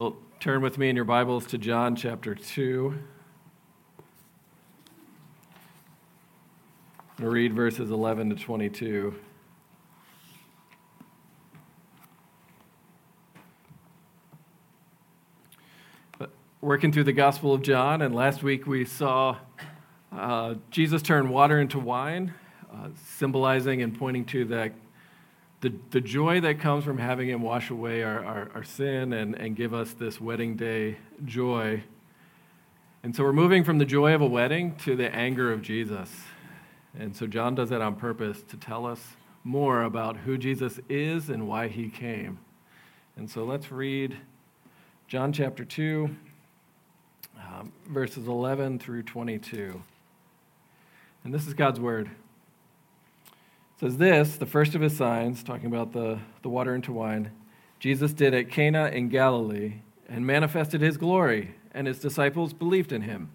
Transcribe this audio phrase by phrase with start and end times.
[0.00, 2.94] Well, turn with me in your Bibles to John chapter 2.
[6.86, 9.12] I'm going to read verses 11 to 22.
[16.16, 16.30] But
[16.60, 19.38] working through the Gospel of John, and last week we saw
[20.12, 22.34] uh, Jesus turn water into wine,
[22.72, 24.74] uh, symbolizing and pointing to that
[25.60, 29.34] the, the joy that comes from having him wash away our, our, our, sin and,
[29.34, 31.82] and give us this wedding day joy.
[33.02, 36.10] And so we're moving from the joy of a wedding to the anger of Jesus.
[36.96, 41.28] And so John does that on purpose to tell us more about who Jesus is
[41.28, 42.38] and why he came.
[43.16, 44.16] And so let's read
[45.08, 46.14] John chapter 2,
[47.36, 49.82] um, verses 11 through 22.
[51.24, 52.10] And this is God's word
[53.78, 57.30] says this, the first of his signs, talking about the, the water into wine,
[57.78, 63.02] Jesus did at Cana in Galilee and manifested his glory, and his disciples believed in
[63.02, 63.30] him.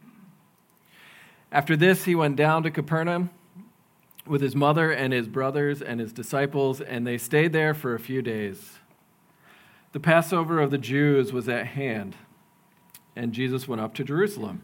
[1.50, 3.30] After this, he went down to Capernaum
[4.26, 8.00] with his mother and his brothers and his disciples, and they stayed there for a
[8.00, 8.80] few days.
[9.94, 12.18] The Passover of the Jews was at hand,
[13.16, 14.64] and Jesus went up to Jerusalem.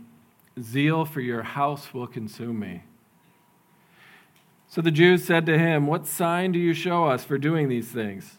[0.59, 2.83] Zeal for your house will consume me.
[4.67, 7.89] So the Jews said to him, What sign do you show us for doing these
[7.89, 8.37] things?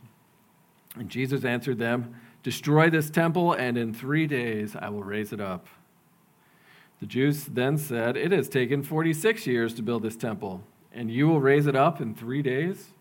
[0.94, 5.40] And Jesus answered them, Destroy this temple, and in three days I will raise it
[5.40, 5.66] up.
[7.00, 11.28] The Jews then said, It has taken 46 years to build this temple, and you
[11.28, 12.92] will raise it up in three days?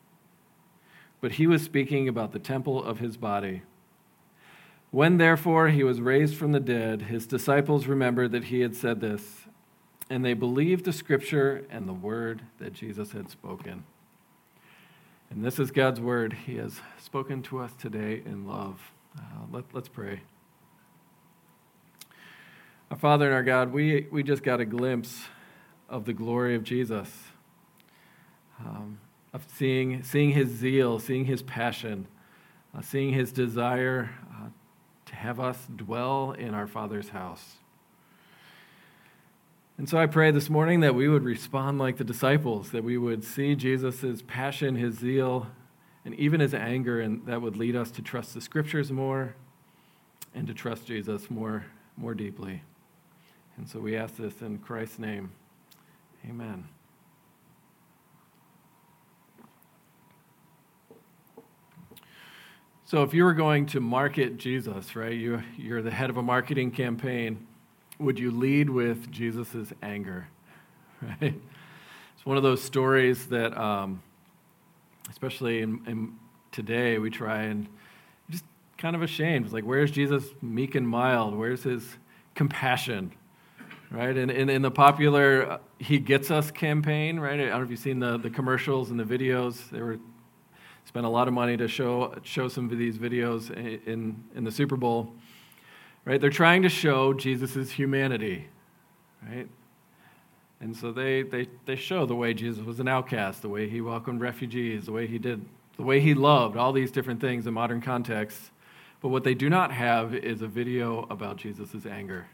[1.22, 3.62] But he was speaking about the temple of his body.
[4.92, 9.00] When therefore he was raised from the dead, his disciples remembered that he had said
[9.00, 9.46] this,
[10.10, 13.86] and they believed the scripture and the word that Jesus had spoken.
[15.30, 16.34] And this is God's word.
[16.46, 18.92] He has spoken to us today in love.
[19.18, 20.24] Uh, let, let's pray.
[22.92, 25.24] Our Father and our God, we, we just got a glimpse
[25.88, 27.10] of the glory of Jesus,
[28.60, 29.00] um,
[29.32, 32.08] of seeing, seeing his zeal, seeing his passion,
[32.78, 34.10] uh, seeing his desire
[35.22, 37.58] have us dwell in our Father's house.
[39.78, 42.98] And so I pray this morning that we would respond like the disciples, that we
[42.98, 45.48] would see Jesus' passion, his zeal,
[46.06, 49.36] and even his anger, and that would lead us to trust the scriptures more
[50.34, 51.66] and to trust Jesus more,
[51.98, 52.64] more deeply.
[53.58, 55.32] And so we ask this in Christ's name.
[56.28, 56.68] Amen.
[62.92, 66.22] So, if you were going to market Jesus, right, you, you're the head of a
[66.22, 67.48] marketing campaign,
[68.00, 70.28] would you lead with Jesus' anger?
[71.02, 71.34] Right?
[72.16, 74.04] It's one of those stories that, um,
[75.10, 76.16] especially in, in,
[76.52, 77.66] today, we try and
[78.30, 78.44] just
[78.78, 79.46] kind of ashamed.
[79.46, 81.34] It's like, where's Jesus meek and mild?
[81.34, 81.88] Where's his
[82.36, 83.14] compassion?
[83.90, 84.18] Right?
[84.18, 87.40] And in, in the popular uh, He Gets Us campaign, right?
[87.40, 89.70] I don't know if you've seen the, the commercials and the videos.
[89.70, 89.98] They were
[90.86, 93.50] spent a lot of money to show, show some of these videos
[93.86, 95.14] in, in the Super Bowl.
[96.06, 96.20] Right?
[96.20, 98.48] They're trying to show Jesus' humanity.
[99.28, 99.48] Right?
[100.60, 103.82] And so they, they, they show the way Jesus was an outcast, the way he
[103.82, 105.46] welcomed refugees, the way he did,
[105.78, 108.52] the way he loved, all these different things in modern contexts.
[109.02, 112.28] But what they do not have is a video about Jesus' anger.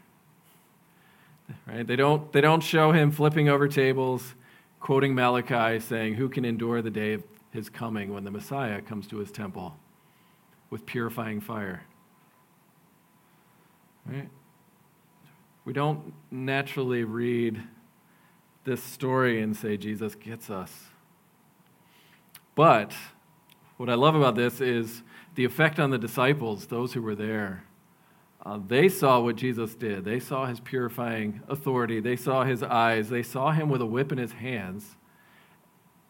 [1.66, 1.86] Right?
[1.86, 4.34] They don't, they don't show him flipping over tables,
[4.80, 7.22] quoting Malachi, saying, Who can endure the day of
[7.58, 9.76] his coming when the Messiah comes to his temple
[10.70, 11.82] with purifying fire.
[14.06, 14.28] Right?
[15.64, 17.62] We don't naturally read
[18.64, 20.72] this story and say Jesus gets us.
[22.54, 22.92] But
[23.76, 25.02] what I love about this is
[25.34, 27.64] the effect on the disciples, those who were there.
[28.46, 30.04] Uh, they saw what Jesus did.
[30.04, 31.98] They saw his purifying authority.
[31.98, 33.08] They saw his eyes.
[33.08, 34.96] They saw him with a whip in his hands.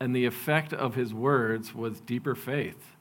[0.01, 2.95] And the effect of his words was deeper faith,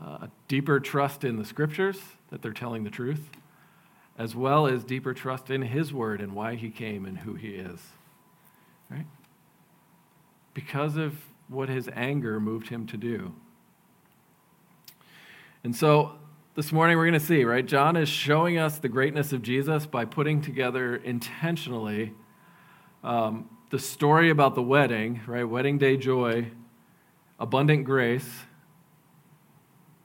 [0.00, 3.30] uh, deeper trust in the scriptures that they're telling the truth,
[4.18, 7.50] as well as deeper trust in his word and why he came and who he
[7.50, 7.80] is.
[8.90, 9.06] Right?
[10.52, 11.14] Because of
[11.48, 13.34] what his anger moved him to do.
[15.62, 16.12] And so
[16.54, 17.64] this morning we're going to see, right?
[17.64, 22.12] John is showing us the greatness of Jesus by putting together intentionally
[23.04, 25.44] um, the story about the wedding, right?
[25.44, 26.48] Wedding day joy,
[27.38, 28.28] abundant grace,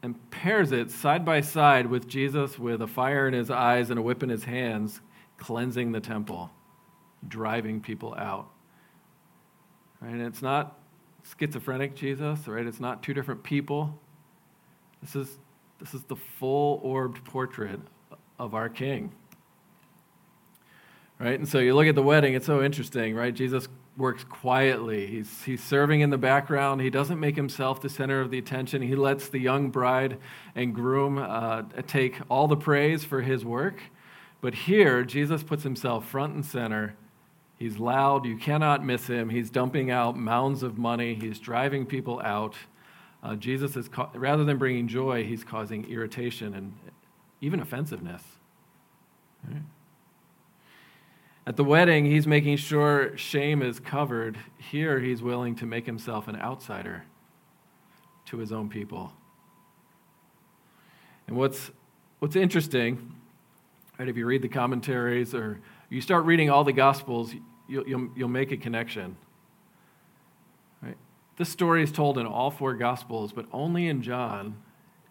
[0.02, 3.98] and pairs it side by side with Jesus with a fire in his eyes and
[3.98, 5.02] a whip in his hands,
[5.38, 6.52] cleansing the temple,
[7.28, 8.48] driving people out.
[10.00, 10.14] Right?
[10.14, 10.78] And it's not
[11.24, 12.68] schizophrenic Jesus, right?
[12.68, 14.00] It's not two different people.
[15.02, 15.38] This is,
[15.80, 17.80] this is the full orbed portrait
[18.38, 19.12] of our King.
[21.18, 21.40] Right?
[21.40, 23.34] And so you look at the wedding, it's so interesting, right?
[23.34, 25.08] Jesus works quietly.
[25.08, 26.82] He's, he's serving in the background.
[26.82, 28.82] He doesn't make himself the center of the attention.
[28.82, 30.18] He lets the young bride
[30.56, 33.80] and groom uh, take all the praise for his work.
[34.42, 36.96] But here, Jesus puts himself front and center.
[37.58, 38.26] He's loud.
[38.26, 39.30] You cannot miss him.
[39.30, 41.16] He's dumping out mounds of money.
[41.16, 42.56] He's driving people out.
[43.24, 46.74] Uh, Jesus is, ca- rather than bringing joy, he's causing irritation and
[47.40, 48.22] even offensiveness.
[51.48, 54.38] At the wedding, he's making sure shame is covered.
[54.58, 57.04] Here, he's willing to make himself an outsider
[58.26, 59.14] to his own people.
[61.28, 61.70] And what's,
[62.20, 63.16] what's interesting,
[64.00, 65.60] right, if you read the commentaries or
[65.90, 67.34] you start reading all the Gospels,
[67.68, 69.16] you'll, you'll, you'll make a connection.
[70.82, 70.98] Right?
[71.38, 74.58] This story is told in all four Gospels, but only in John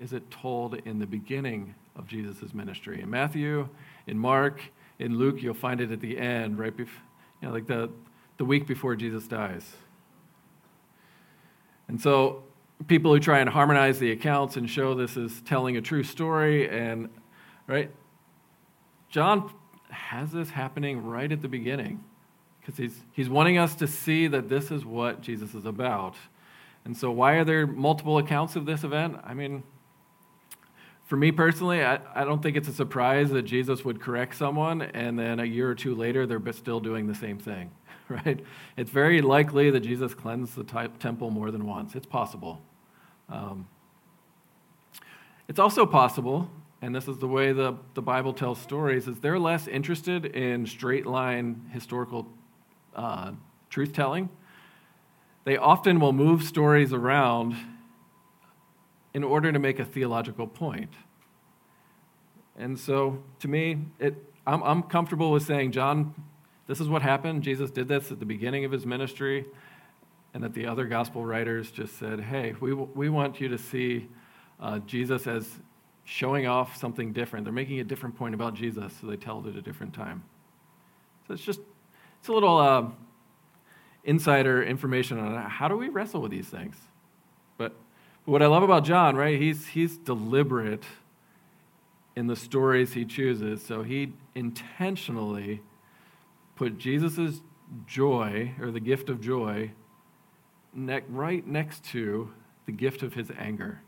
[0.00, 3.00] is it told in the beginning of Jesus' ministry.
[3.00, 3.68] In Matthew,
[4.08, 4.60] in Mark,
[4.98, 7.02] in Luke, you'll find it at the end, right before,
[7.40, 7.90] you know, like the,
[8.38, 9.64] the week before Jesus dies.
[11.88, 12.44] And so
[12.86, 16.68] people who try and harmonize the accounts and show this is telling a true story,
[16.68, 17.08] and,
[17.66, 17.90] right,
[19.08, 19.52] John
[19.90, 22.02] has this happening right at the beginning
[22.60, 26.16] because he's, he's wanting us to see that this is what Jesus is about.
[26.84, 29.18] And so, why are there multiple accounts of this event?
[29.24, 29.62] I mean,
[31.14, 34.82] for me personally, I, I don't think it's a surprise that Jesus would correct someone
[34.82, 37.70] and then a year or two later they're still doing the same thing,
[38.08, 38.40] right?
[38.76, 40.64] It's very likely that Jesus cleansed the
[40.98, 41.94] temple more than once.
[41.94, 42.60] It's possible.
[43.28, 43.68] Um,
[45.46, 46.50] it's also possible,
[46.82, 50.66] and this is the way the, the Bible tells stories, is they're less interested in
[50.66, 52.26] straight line historical
[52.96, 53.30] uh,
[53.70, 54.30] truth telling.
[55.44, 57.54] They often will move stories around
[59.14, 60.90] in order to make a theological point.
[62.56, 64.14] And so, to me, it,
[64.46, 66.14] I'm, I'm comfortable with saying, John,
[66.66, 67.42] this is what happened.
[67.42, 69.44] Jesus did this at the beginning of his ministry,
[70.32, 74.08] and that the other gospel writers just said, hey, we, we want you to see
[74.60, 75.48] uh, Jesus as
[76.04, 77.44] showing off something different.
[77.44, 80.22] They're making a different point about Jesus, so they tell it at a different time.
[81.26, 81.60] So it's just,
[82.20, 82.86] it's a little uh,
[84.04, 86.76] insider information on how do we wrestle with these things.
[87.56, 87.74] But
[88.26, 90.84] what I love about John, right, he's, he's deliberate
[92.16, 93.64] in the stories he chooses.
[93.64, 95.62] So he intentionally
[96.56, 97.40] put Jesus'
[97.86, 99.72] joy, or the gift of joy,
[100.72, 102.32] ne- right next to
[102.66, 103.80] the gift of his anger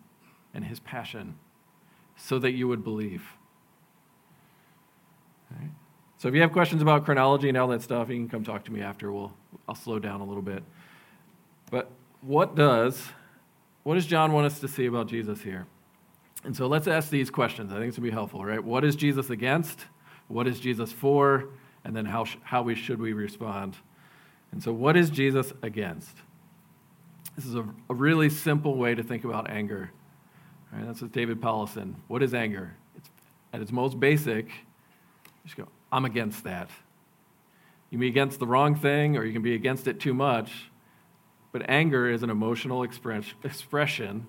[0.52, 1.36] and his passion,
[2.16, 3.22] so that you would believe.
[5.50, 5.70] Right?
[6.18, 8.64] So if you have questions about chronology and all that stuff, you can come talk
[8.64, 9.12] to me after.
[9.12, 9.32] We'll,
[9.68, 10.64] I'll slow down a little bit.
[11.70, 11.90] But
[12.22, 13.08] what does
[13.82, 15.68] what does John want us to see about Jesus here?
[16.46, 17.72] And so let's ask these questions.
[17.72, 18.62] I think this will be helpful, right?
[18.62, 19.80] What is Jesus against?
[20.28, 21.48] What is Jesus for?
[21.84, 23.74] And then how, sh- how we, should we respond?
[24.52, 26.16] And so, what is Jesus against?
[27.34, 29.90] This is a, a really simple way to think about anger.
[30.72, 30.86] Right?
[30.86, 31.96] That's what David Powlison.
[32.06, 32.76] What is anger?
[32.96, 33.10] It's,
[33.52, 34.48] at its most basic,
[35.44, 36.70] just go, I'm against that.
[37.90, 40.70] You can be against the wrong thing, or you can be against it too much.
[41.50, 44.28] But anger is an emotional express, expression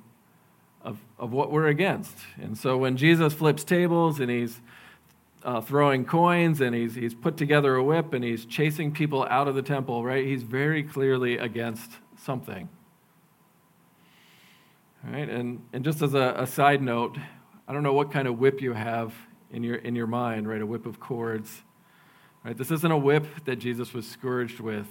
[0.81, 2.17] of, of what we're against.
[2.41, 4.61] And so when Jesus flips tables and he's
[5.43, 9.47] uh, throwing coins and he's, he's put together a whip and he's chasing people out
[9.47, 10.25] of the temple, right?
[10.25, 12.69] He's very clearly against something.
[15.03, 15.29] Right?
[15.29, 17.17] And, and just as a, a side note,
[17.67, 19.13] I don't know what kind of whip you have
[19.51, 20.61] in your, in your mind, right?
[20.61, 21.63] A whip of cords.
[22.43, 22.57] Right?
[22.57, 24.87] This isn't a whip that Jesus was scourged with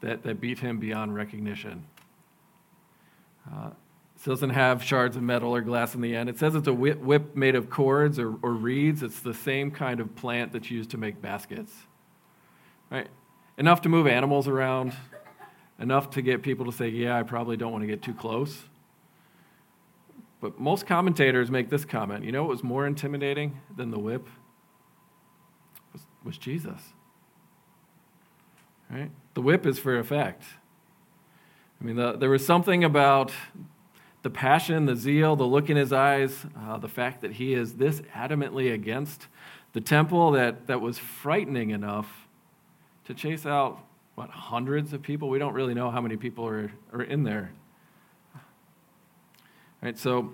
[0.00, 1.86] that, that beat him beyond recognition.
[3.52, 3.70] Uh,
[4.26, 6.28] it doesn't have shards of metal or glass in the end.
[6.28, 9.02] It says it's a whip, made of cords or, or reeds.
[9.02, 11.72] It's the same kind of plant that's used to make baskets.
[12.90, 13.08] Right?
[13.56, 14.92] Enough to move animals around,
[15.78, 18.64] enough to get people to say, yeah, I probably don't want to get too close.
[20.40, 22.24] But most commentators make this comment.
[22.24, 24.26] You know what was more intimidating than the whip?
[25.94, 26.80] Was, was Jesus.
[28.90, 29.10] Right?
[29.32, 30.44] The whip is for effect.
[31.80, 33.32] I mean, the, there was something about
[34.22, 37.74] the passion, the zeal, the look in his eyes, uh, the fact that he is
[37.74, 39.28] this adamantly against
[39.72, 42.26] the temple that, that was frightening enough
[43.06, 43.80] to chase out,
[44.14, 45.28] what, hundreds of people?
[45.28, 47.52] We don't really know how many people are, are in there.
[48.34, 48.40] All
[49.82, 50.32] right, so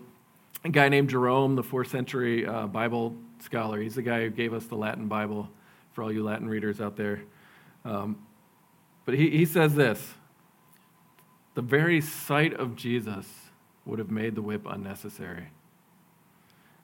[0.64, 4.52] a guy named Jerome, the fourth century uh, Bible scholar, he's the guy who gave
[4.52, 5.48] us the Latin Bible
[5.92, 7.22] for all you Latin readers out there.
[7.84, 8.18] Um,
[9.04, 10.14] but he, he says this
[11.54, 13.45] the very sight of Jesus
[13.86, 15.48] would have made the whip unnecessary.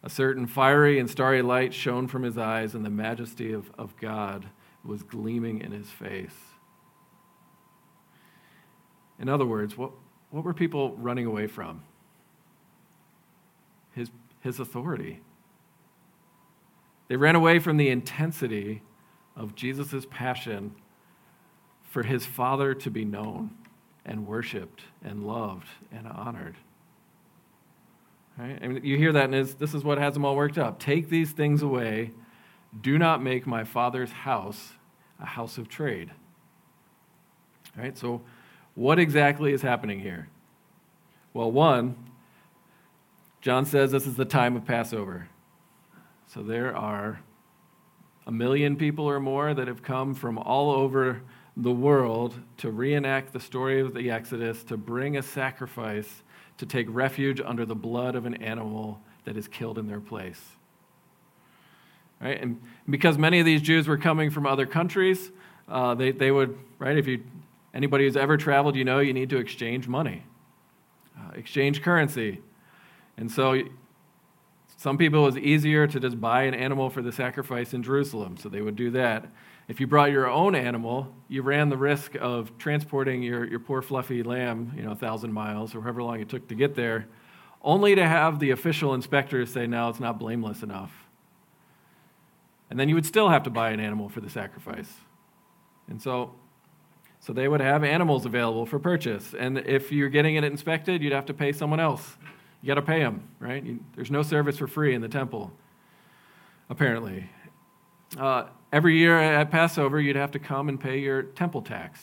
[0.03, 3.97] A certain fiery and starry light shone from his eyes, and the majesty of, of
[3.99, 4.47] God
[4.85, 6.35] was gleaming in his face.
[9.19, 9.93] In other words, what,
[10.31, 11.83] what were people running away from?
[13.93, 15.21] His, his authority.
[17.09, 18.83] They ran away from the intensity
[19.37, 20.75] of Jesus' passion
[21.83, 23.51] for his Father to be known
[24.05, 26.57] and worshiped and loved and honored.
[28.39, 28.59] Right?
[28.63, 30.79] I mean, you hear that, and this is what has them all worked up.
[30.79, 32.13] Take these things away.
[32.81, 34.73] Do not make my Father's house
[35.21, 36.11] a house of trade.
[37.77, 37.97] Right?
[37.97, 38.23] So,
[38.75, 40.29] what exactly is happening here?
[41.35, 41.97] Well, one,
[43.41, 45.29] John says this is the time of Passover.
[46.27, 47.21] So there are
[48.27, 51.23] a million people or more that have come from all over
[51.57, 56.23] the world to reenact the story of the Exodus, to bring a sacrifice,
[56.63, 60.41] to take refuge under the blood of an animal that is killed in their place.
[62.21, 62.41] Right?
[62.41, 65.33] And because many of these Jews were coming from other countries,
[65.69, 67.25] uh, they, they would, right, if you,
[67.75, 70.23] anybody who's ever traveled, you know you need to exchange money,
[71.19, 72.41] uh, exchange currency.
[73.17, 73.61] And so
[74.77, 78.37] some people it was easier to just buy an animal for the sacrifice in Jerusalem,
[78.37, 79.27] so they would do that.
[79.73, 83.81] If you brought your own animal, you ran the risk of transporting your, your poor
[83.81, 87.09] fluffy lamb, you know, a thousand miles or however long it took to get there,
[87.63, 90.93] only to have the official inspectors say, no, it's not blameless enough.
[92.69, 94.93] And then you would still have to buy an animal for the sacrifice.
[95.89, 96.35] And so,
[97.21, 99.33] so they would have animals available for purchase.
[99.33, 102.19] And if you're getting it inspected, you'd have to pay someone else.
[102.61, 103.65] You got to pay them, right?
[103.65, 105.51] You, there's no service for free in the temple,
[106.69, 107.31] apparently.
[108.19, 112.01] Uh, every year at Passover, you'd have to come and pay your temple tax.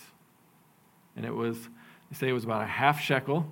[1.16, 1.58] And it was,
[2.10, 3.46] they say it was about a half shekel.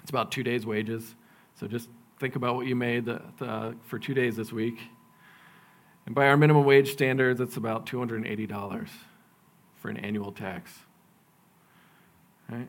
[0.00, 1.16] It's about two days' wages.
[1.54, 1.88] So just
[2.20, 4.78] think about what you made the, the, for two days this week.
[6.06, 8.88] And by our minimum wage standards, it's about $280
[9.76, 10.72] for an annual tax.
[12.48, 12.68] Right?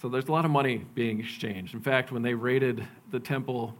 [0.00, 1.74] So there's a lot of money being exchanged.
[1.74, 3.74] In fact, when they raided the temple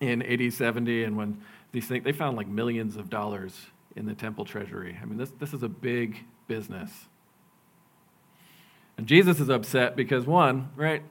[0.00, 1.40] in AD 70 and when
[1.72, 4.98] these things, they found like millions of dollars in the temple treasury.
[5.00, 6.90] I mean, this, this is a big business.
[8.96, 11.02] And Jesus is upset because, one, right,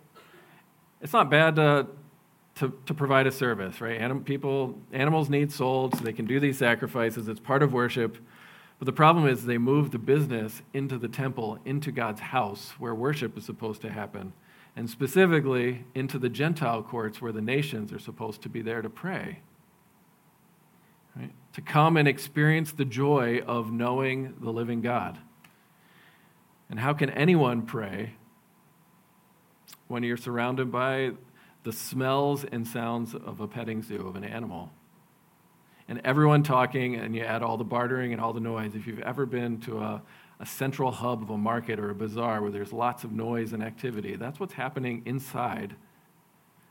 [1.01, 1.87] it's not bad to,
[2.55, 3.99] to, to provide a service, right?
[3.99, 7.27] Anim, people, animals need sold so they can do these sacrifices.
[7.27, 8.17] It's part of worship.
[8.79, 12.93] But the problem is they move the business into the temple, into God's house, where
[12.93, 14.33] worship is supposed to happen,
[14.75, 18.89] and specifically into the Gentile courts where the nations are supposed to be there to
[18.89, 19.39] pray?
[21.57, 25.17] To come and experience the joy of knowing the living God.
[26.69, 28.13] And how can anyone pray
[29.87, 31.13] when you're surrounded by
[31.63, 34.71] the smells and sounds of a petting zoo of an animal?
[35.87, 38.75] And everyone talking, and you add all the bartering and all the noise.
[38.75, 40.03] If you've ever been to a,
[40.39, 43.63] a central hub of a market or a bazaar where there's lots of noise and
[43.63, 45.75] activity, that's what's happening inside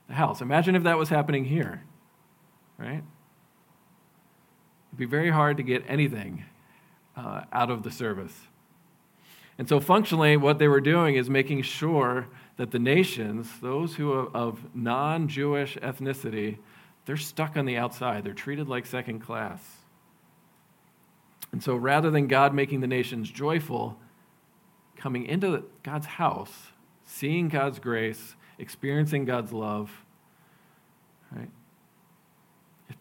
[0.07, 0.41] the house.
[0.41, 1.83] Imagine if that was happening here,
[2.79, 3.03] right?
[4.97, 6.47] It'd be very hard to get anything
[7.15, 8.33] uh, out of the service.
[9.59, 14.11] And so, functionally, what they were doing is making sure that the nations, those who
[14.11, 16.57] are of non Jewish ethnicity,
[17.05, 18.25] they're stuck on the outside.
[18.25, 19.61] They're treated like second class.
[21.53, 23.99] And so, rather than God making the nations joyful,
[24.97, 26.69] coming into God's house,
[27.05, 29.91] seeing God's grace, experiencing God's love,
[31.31, 31.51] right?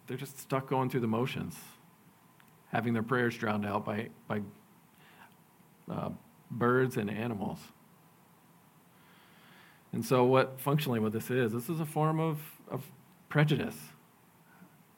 [0.08, 1.56] They're just stuck going through the motions
[2.76, 4.42] having their prayers drowned out by, by
[5.90, 6.10] uh,
[6.52, 7.60] birds and animals.
[9.94, 12.38] And so, what functionally what this is, this is a form of,
[12.70, 12.84] of
[13.30, 13.78] prejudice.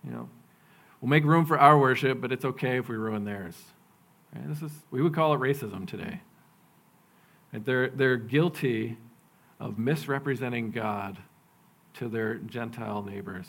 [0.03, 0.29] You know,
[0.99, 3.55] we'll make room for our worship, but it's okay if we ruin theirs.
[4.33, 4.49] Right?
[4.49, 6.21] This is we would call it racism today.
[7.53, 7.63] Right?
[7.63, 8.97] They're they're guilty
[9.59, 11.19] of misrepresenting God
[11.95, 13.47] to their Gentile neighbors.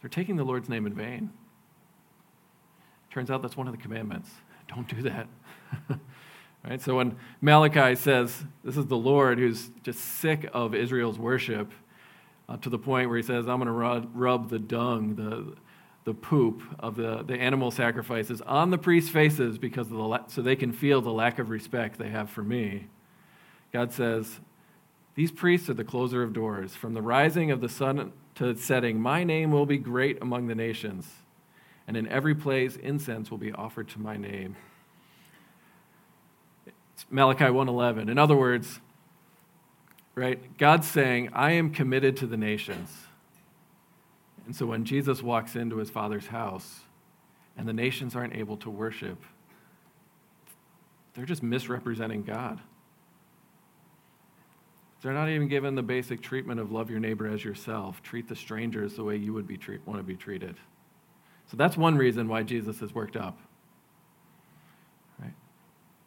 [0.00, 1.32] They're taking the Lord's name in vain.
[3.10, 4.30] Turns out that's one of the commandments.
[4.68, 5.26] Don't do that.
[6.62, 6.80] Right?
[6.80, 11.72] So when Malachi says, This is the Lord who's just sick of Israel's worship,
[12.48, 15.54] uh, to the point where he says, I'm going to rub, rub the dung, the,
[16.04, 20.26] the poop of the, the animal sacrifices on the priests' faces because of the la-
[20.26, 22.88] so they can feel the lack of respect they have for me.
[23.72, 24.40] God says,
[25.14, 26.74] These priests are the closer of doors.
[26.74, 30.54] From the rising of the sun to setting, my name will be great among the
[30.54, 31.08] nations,
[31.90, 34.54] and in every place incense will be offered to my name.
[36.64, 38.08] It's Malachi 1:11.
[38.08, 38.78] In other words,
[40.14, 40.56] right?
[40.56, 43.08] God's saying, I am committed to the nations.
[44.46, 46.82] And so when Jesus walks into his father's house
[47.56, 49.24] and the nations aren't able to worship,
[51.14, 52.60] they're just misrepresenting God.
[55.02, 58.36] They're not even given the basic treatment of love your neighbor as yourself, treat the
[58.36, 60.54] strangers the way you would be treat, want to be treated.
[61.50, 63.36] So that's one reason why Jesus is worked up.
[65.18, 65.34] Right?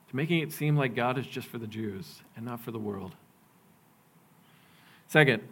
[0.10, 2.80] To making it seem like God is just for the Jews and not for the
[2.80, 3.16] world.
[5.08, 5.44] Second,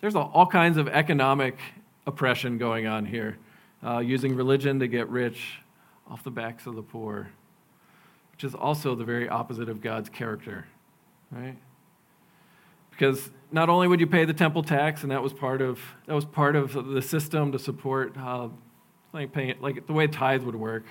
[0.00, 1.58] there's all kinds of economic
[2.06, 3.38] oppression going on here,
[3.84, 5.58] uh, using religion to get rich
[6.08, 7.28] off the backs of the poor,
[8.30, 10.66] which is also the very opposite of God's character,
[11.32, 11.56] right?
[12.92, 16.14] Because not only would you pay the temple tax, and that was part of that
[16.14, 18.48] was part of the system to support uh,
[19.16, 20.84] like paying like the way tithes would work.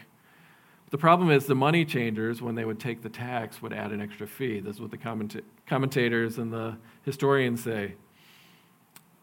[0.91, 4.01] The problem is the money changers, when they would take the tax, would add an
[4.01, 4.59] extra fee.
[4.59, 7.95] This is what the commenta- commentators and the historians say.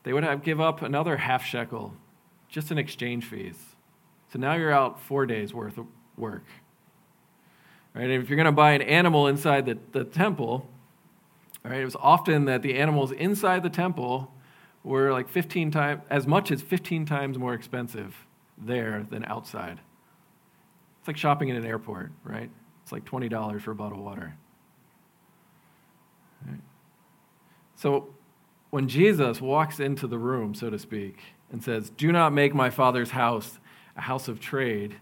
[0.03, 1.95] They would have give up another half shekel
[2.49, 3.57] just in exchange fees.
[4.33, 6.45] So now you're out four days worth of work.
[7.95, 8.11] Right?
[8.11, 10.69] And if you're going to buy an animal inside the, the temple,
[11.65, 14.33] right, it was often that the animals inside the temple
[14.83, 18.27] were like 15 times, as much as 15 times more expensive
[18.66, 19.81] there than outside.
[20.99, 22.50] It's like shopping in an airport, right?
[22.83, 24.37] It's like $20 for a bottle of water.
[26.47, 26.61] Right?
[27.75, 28.14] So
[28.71, 31.19] when Jesus walks into the room, so to speak,
[31.50, 33.59] and says, Do not make my father's house
[33.97, 34.97] a house of trade,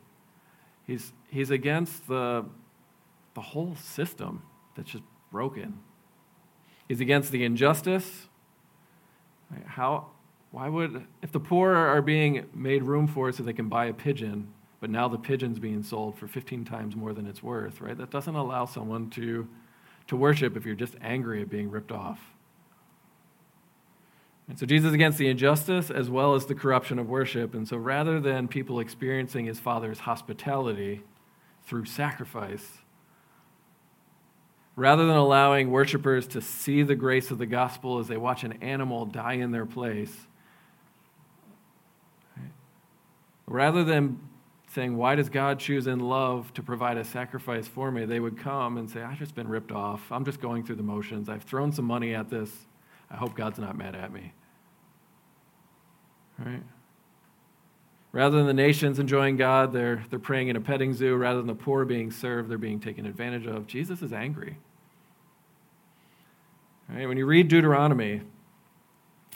[0.86, 2.44] he's, he's against the,
[3.34, 4.42] the whole system
[4.76, 5.78] that's just broken.
[6.88, 8.26] He's against the injustice.
[9.50, 9.64] Right?
[9.66, 10.06] How,
[10.50, 13.92] why would, if the poor are being made room for so they can buy a
[13.92, 17.96] pigeon, but now the pigeon's being sold for 15 times more than it's worth, right?
[17.96, 19.46] That doesn't allow someone to,
[20.08, 22.20] to worship if you're just angry at being ripped off.
[24.48, 27.54] And so Jesus against the injustice as well as the corruption of worship.
[27.54, 31.02] And so rather than people experiencing his Father's hospitality
[31.62, 32.78] through sacrifice,
[34.74, 38.54] rather than allowing worshipers to see the grace of the gospel as they watch an
[38.54, 40.26] animal die in their place,
[43.50, 44.20] rather than
[44.68, 48.04] saying, Why does God choose in love to provide a sacrifice for me?
[48.04, 50.10] They would come and say, I've just been ripped off.
[50.10, 51.28] I'm just going through the motions.
[51.28, 52.50] I've thrown some money at this.
[53.10, 54.32] I hope God's not mad at me.
[56.38, 56.62] Right?
[58.12, 61.16] Rather than the nations enjoying God, they're, they're praying in a petting zoo.
[61.16, 63.66] Rather than the poor being served, they're being taken advantage of.
[63.66, 64.58] Jesus is angry.
[66.88, 67.06] Right?
[67.06, 68.22] When you read Deuteronomy,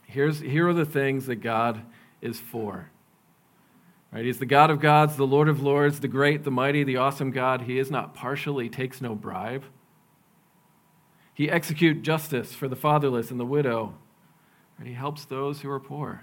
[0.06, 1.82] here's, here are the things that God
[2.20, 2.90] is for.
[4.14, 4.24] Right?
[4.24, 7.32] He's the God of gods, the Lord of lords, the great, the mighty, the awesome
[7.32, 7.62] God.
[7.62, 9.64] He is not partial, he takes no bribe.
[11.34, 13.96] He executes justice for the fatherless and the widow.
[14.78, 14.86] Right?
[14.86, 16.20] He helps those who are poor.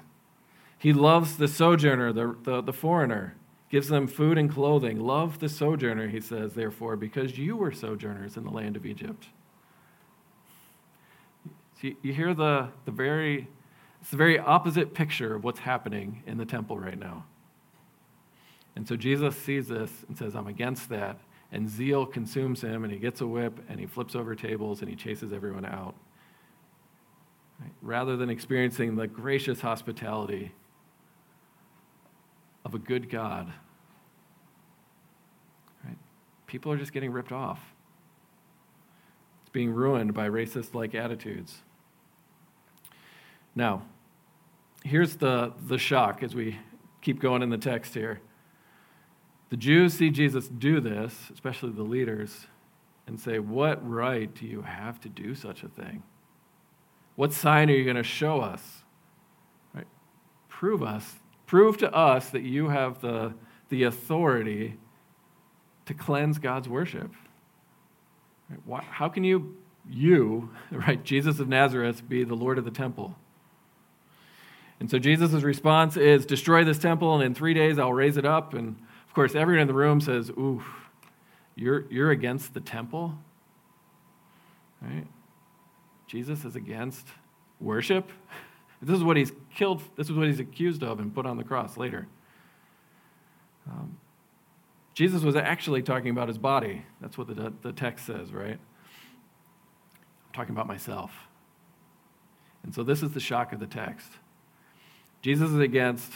[0.77, 3.35] He loves the sojourner, the, the, the foreigner,
[3.69, 4.97] gives them food and clothing.
[4.97, 9.27] Love the sojourner, he says, therefore, because you were sojourners in the land of Egypt.
[11.81, 13.49] See, you hear the, the very,
[13.99, 17.25] it's the very opposite picture of what's happening in the temple right now.
[18.75, 21.17] And so Jesus sees this and says, I'm against that.
[21.51, 24.89] And zeal consumes him, and he gets a whip, and he flips over tables, and
[24.89, 25.95] he chases everyone out.
[27.59, 27.73] Right?
[27.81, 30.53] Rather than experiencing the gracious hospitality
[32.63, 33.51] of a good God,
[35.83, 35.97] right?
[36.47, 37.59] people are just getting ripped off.
[39.41, 41.57] It's being ruined by racist like attitudes.
[43.55, 43.83] Now,
[44.83, 46.57] here's the, the shock as we
[47.01, 48.21] keep going in the text here.
[49.51, 52.47] The Jews see Jesus do this, especially the leaders,
[53.05, 56.03] and say, What right do you have to do such a thing?
[57.17, 58.83] What sign are you going to show us?
[59.73, 59.87] Right?
[60.47, 63.33] Prove us, prove to us that you have the,
[63.67, 64.77] the authority
[65.85, 67.11] to cleanse God's worship.
[68.49, 68.59] Right?
[68.63, 69.57] Why, how can you,
[69.89, 73.17] you, right, Jesus of Nazareth, be the Lord of the temple?
[74.79, 78.25] And so Jesus' response is, Destroy this temple, and in three days I'll raise it
[78.25, 78.53] up.
[78.53, 78.77] And
[79.11, 80.63] of course, everyone in the room says, Ooh,
[81.57, 83.13] You're, you're against the temple,
[84.81, 85.05] right?
[86.07, 87.05] Jesus is against
[87.59, 88.09] worship.
[88.83, 91.43] This is what he's killed, this is what he's accused of and put on the
[91.43, 92.07] cross later.
[93.69, 93.99] Um,
[94.95, 96.83] Jesus was actually talking about his body.
[96.99, 98.57] That's what the, the text says, right?
[98.57, 101.11] I'm talking about myself.
[102.63, 104.07] And so this is the shock of the text.
[105.21, 106.11] Jesus is against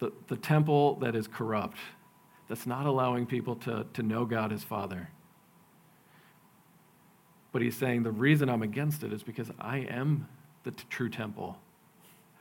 [0.00, 1.78] the, the temple that is corrupt,
[2.48, 5.08] that's not allowing people to, to know God as Father.
[7.52, 10.28] But he's saying the reason I'm against it is because I am
[10.64, 11.58] the t- true temple.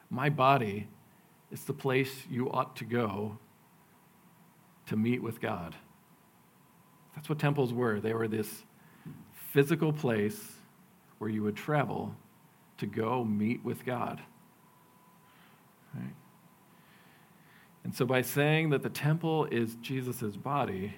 [0.10, 0.88] My body
[1.52, 3.38] is the place you ought to go
[4.88, 5.76] to meet with God.
[7.16, 8.00] That's what temples were.
[8.00, 8.64] They were this
[9.52, 10.54] physical place
[11.18, 12.16] where you would travel
[12.78, 14.22] to go meet with God.
[15.94, 16.14] Right?
[17.90, 20.94] And so, by saying that the temple is Jesus' body,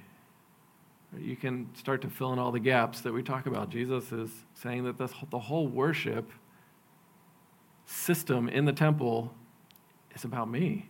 [1.17, 3.69] you can start to fill in all the gaps that we talk about.
[3.69, 6.29] Jesus is saying that this, the whole worship
[7.85, 9.33] system in the temple
[10.13, 10.89] is about me.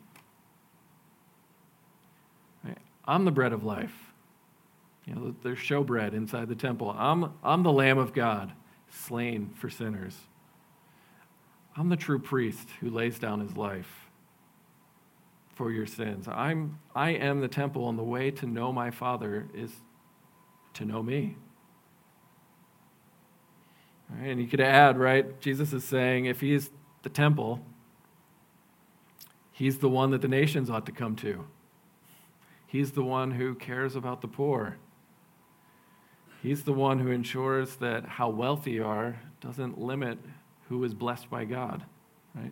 [3.05, 3.93] I'm the bread of life.
[5.05, 6.95] You know, there's showbread inside the temple.
[6.97, 8.51] I'm, I'm the Lamb of God,
[8.89, 10.17] slain for sinners.
[11.77, 14.00] I'm the true priest who lays down his life
[15.61, 16.27] for your sins.
[16.27, 19.69] I'm, I am the temple, and the way to know my Father is
[20.73, 21.37] to know me.
[24.09, 24.29] Right?
[24.29, 25.39] And you could add, right?
[25.39, 26.71] Jesus is saying if he's
[27.03, 27.63] the temple,
[29.51, 31.45] he's the one that the nations ought to come to.
[32.65, 34.77] He's the one who cares about the poor.
[36.41, 40.17] He's the one who ensures that how wealthy you are doesn't limit
[40.69, 41.83] who is blessed by God,
[42.33, 42.51] right?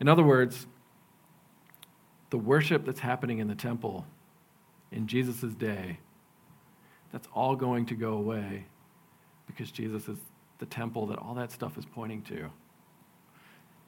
[0.00, 0.66] In other words,
[2.30, 4.06] the worship that's happening in the temple
[4.92, 5.98] in Jesus' day,
[7.12, 8.66] that's all going to go away
[9.46, 10.18] because Jesus is
[10.58, 12.50] the temple that all that stuff is pointing to.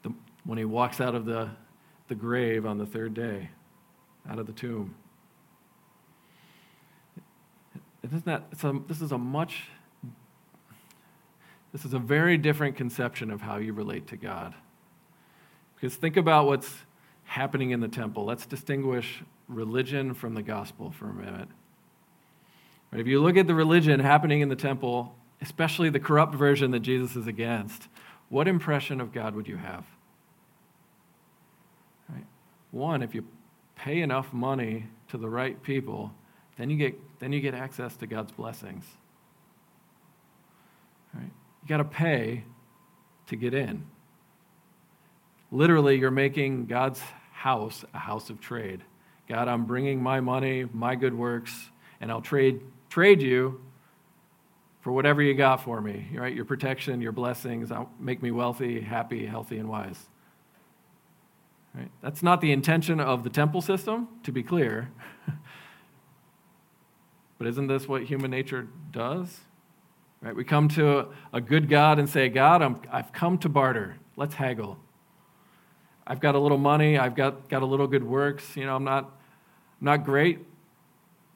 [0.03, 0.13] The,
[0.45, 1.49] when he walks out of the,
[2.07, 3.49] the grave on the third day,
[4.29, 4.95] out of the tomb.
[8.03, 9.63] Isn't that, a, this is a much
[11.71, 14.55] this is a very different conception of how you relate to God.
[15.79, 16.73] Because think about what's
[17.23, 18.25] happening in the temple.
[18.25, 21.47] Let's distinguish religion from the gospel for a minute.
[22.91, 26.79] If you look at the religion happening in the temple, especially the corrupt version that
[26.79, 27.87] Jesus is against,
[28.29, 29.85] what impression of God would you have?
[32.09, 32.25] Right?
[32.71, 33.25] One, if you
[33.75, 36.11] pay enough money to the right people,
[36.57, 38.85] then you get, then you get access to God's blessings.
[41.13, 41.31] Right?
[41.61, 42.43] You got to pay
[43.27, 43.85] to get in.
[45.51, 48.81] Literally, you're making God's house a house of trade.
[49.27, 51.69] God, I'm bringing my money, my good works,
[52.01, 53.61] and I'll trade, trade you
[54.81, 56.07] for whatever you got for me.
[56.13, 56.35] Right?
[56.35, 59.99] Your protection, your blessings, make me wealthy, happy, healthy, and wise.
[61.73, 61.91] Right?
[62.01, 64.89] That's not the intention of the temple system, to be clear.
[67.37, 69.39] but isn't this what human nature does?
[70.21, 70.35] Right?
[70.35, 73.97] We come to a good God and say, God, I'm, I've come to barter.
[74.17, 74.77] Let's haggle.
[76.09, 76.97] I've got a little money.
[76.97, 78.57] I've got, got a little good works.
[78.57, 79.11] You know, I'm not,
[79.79, 80.39] not great,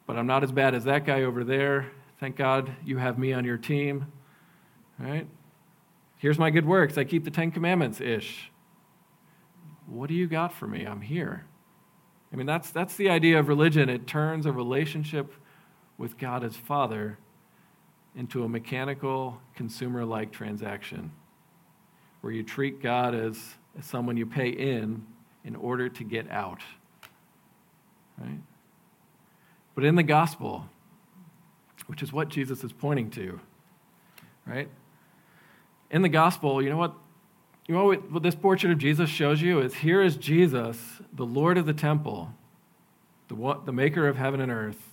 [0.08, 1.92] but I'm not as bad as that guy over there.
[2.20, 4.12] Thank God you have me on your team.
[5.00, 5.28] Right?
[6.18, 6.98] Here's my good works.
[6.98, 8.50] I keep the Ten Commandments ish.
[9.86, 10.86] What do you got for me?
[10.86, 11.46] I'm here.
[12.32, 13.90] I mean, that's, that's the idea of religion.
[13.90, 15.34] It turns a relationship
[16.00, 17.20] with God as Father
[18.16, 21.12] into a mechanical, consumer like transaction
[22.22, 25.06] where you treat God as, someone you pay in
[25.44, 26.62] in order to get out.
[28.18, 28.40] Right?
[29.76, 30.70] But in the gospel,
[31.88, 33.40] which is what Jesus is pointing to,
[34.46, 34.70] right?
[35.90, 36.94] In the gospel, you know what?
[37.68, 41.26] You know what, what this portrait of Jesus shows you is here is Jesus, the
[41.26, 42.34] Lord of the temple,
[43.30, 44.90] the, the maker of heaven and earth,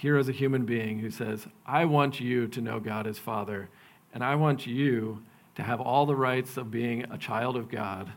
[0.00, 3.68] here is a human being who says, I want you to know God as Father,
[4.14, 5.22] and I want you
[5.60, 8.10] to have all the rights of being a child of God.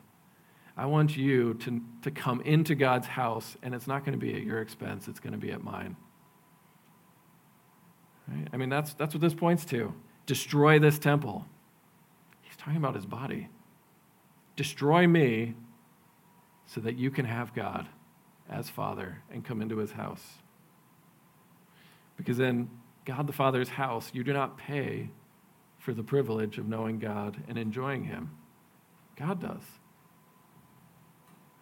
[0.78, 4.34] I want you to, to come into God's house, and it's not going to be
[4.34, 5.98] at your expense, it's going to be at mine.
[8.30, 8.48] Right?
[8.54, 9.94] I mean, that's, that's what this points to.
[10.26, 11.46] Destroy this temple.
[12.42, 13.50] He's talking about his body.
[14.56, 15.56] Destroy me
[16.66, 17.90] so that you can have God
[18.50, 20.24] as Father and come into his house.
[22.16, 22.70] Because in
[23.04, 25.10] God the Father's house, you do not pay
[25.84, 28.32] for the privilege of knowing God and enjoying Him.
[29.18, 29.64] God does.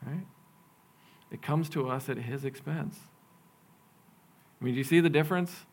[0.05, 0.27] Right?
[1.31, 2.99] It comes to us at His expense.
[4.59, 5.65] I mean, do you see the difference?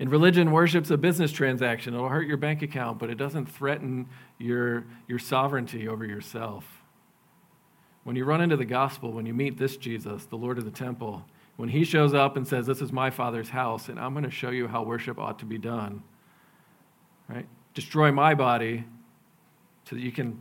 [0.00, 1.94] In religion, worship's a business transaction.
[1.94, 6.82] It'll hurt your bank account, but it doesn't threaten your, your sovereignty over yourself.
[8.02, 10.70] When you run into the gospel, when you meet this Jesus, the Lord of the
[10.72, 11.24] temple,
[11.56, 14.30] when he shows up and says, This is my Father's house, and I'm going to
[14.30, 16.02] show you how worship ought to be done,
[17.28, 17.46] right?
[17.74, 18.84] Destroy my body
[19.88, 20.40] so that you can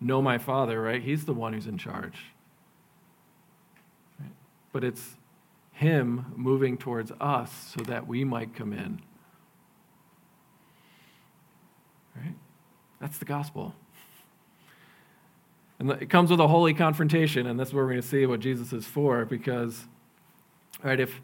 [0.00, 1.02] know my Father, right?
[1.02, 2.18] He's the one who's in charge.
[4.18, 4.32] Right?
[4.72, 5.16] But it's
[5.72, 9.00] him moving towards us so that we might come in.
[12.16, 12.34] Right?
[13.00, 13.74] That's the gospel.
[15.78, 18.40] And it comes with a holy confrontation, and that's where we're going to see what
[18.40, 19.86] Jesus is for, because,
[20.82, 21.22] right, if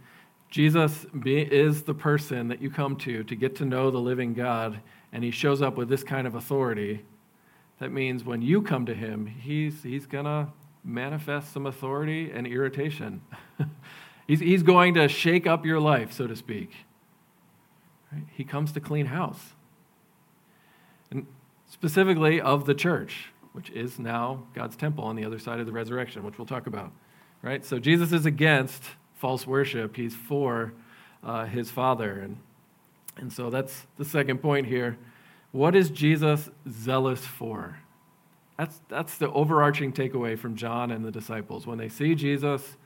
[0.56, 4.32] Jesus be, is the person that you come to to get to know the living
[4.32, 4.80] God,
[5.12, 7.04] and he shows up with this kind of authority,
[7.78, 10.48] that means when you come to him, he's, he's going to
[10.82, 13.20] manifest some authority and irritation.
[14.26, 16.72] He's, he's going to shake up your life, so to speak.
[18.10, 18.24] Right?
[18.32, 19.54] He comes to clean house.
[21.12, 21.28] And
[21.66, 25.70] specifically of the church, which is now God's temple on the other side of the
[25.70, 26.90] resurrection, which we'll talk about.
[27.40, 27.64] Right?
[27.64, 28.82] So Jesus is against
[29.16, 30.72] false worship, he's for
[31.22, 32.20] uh, his Father.
[32.20, 32.38] And,
[33.16, 34.96] and so that's the second point here.
[35.52, 37.78] What is Jesus zealous for?
[38.58, 41.66] That's, that's the overarching takeaway from John and the disciples.
[41.66, 42.76] When they see Jesus,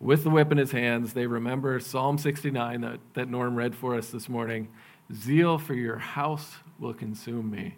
[0.00, 3.94] with the whip in his hands, they remember Psalm 69 that, that Norm read for
[3.96, 4.68] us this morning
[5.12, 7.76] Zeal for your house will consume me.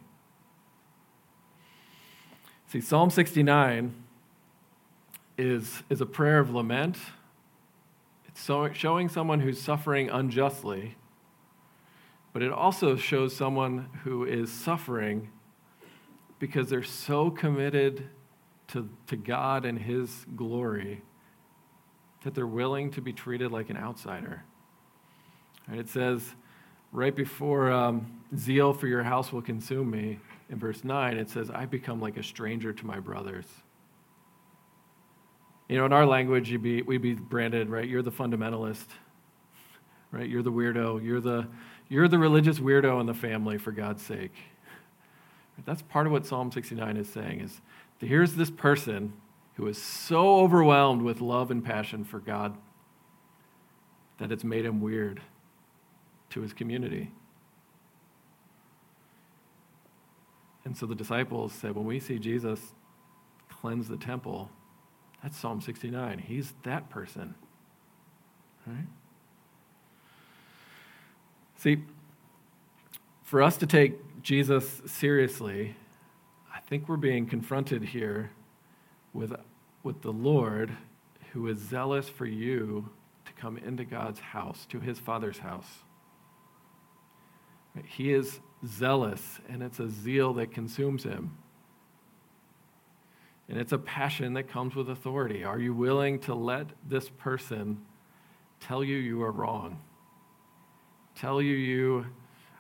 [2.69, 3.95] See, Psalm 69
[5.37, 6.97] is, is a prayer of lament.
[8.39, 10.95] So, showing someone who's suffering unjustly,
[12.35, 15.31] but it also shows someone who is suffering
[16.39, 18.11] because they're so committed
[18.69, 21.03] to, to God and His glory
[22.25, 24.45] that they're willing to be treated like an outsider.
[25.67, 26.35] Right, it says
[26.93, 30.21] right before um, zeal for your house will consume me,
[30.51, 33.47] in verse 9, it says, I become like a stranger to my brothers.
[35.69, 37.89] You know, in our language, you'd be, we'd be branded, right?
[37.89, 38.87] You're the fundamentalist,
[40.13, 40.29] right?
[40.29, 41.05] You're the weirdo.
[41.05, 41.49] You're the,
[41.89, 44.33] you're the religious weirdo in the family, for God's sake.
[45.65, 47.61] That's part of what Psalm 69 is saying is
[47.99, 49.15] here's this person
[49.55, 52.57] who is so overwhelmed with love and passion for God
[54.19, 55.21] that it's made him weird
[56.31, 57.11] to his community.
[60.65, 62.61] And so the disciples said, when we see Jesus
[63.49, 64.51] cleanse the temple,
[65.27, 66.21] that's Psalm 69.
[66.21, 67.35] He's that person.
[68.65, 68.87] Right?
[71.57, 71.83] See,
[73.25, 75.75] for us to take Jesus seriously,
[76.55, 78.31] I think we're being confronted here
[79.13, 79.33] with,
[79.83, 80.71] with the Lord
[81.33, 82.89] who is zealous for you
[83.25, 85.83] to come into God's house, to his Father's house.
[87.85, 91.37] He is zealous, and it's a zeal that consumes him.
[93.49, 95.45] And it's a passion that comes with authority.
[95.45, 97.81] Are you willing to let this person
[98.61, 99.81] tell you you are wrong?
[101.15, 102.07] Tell you you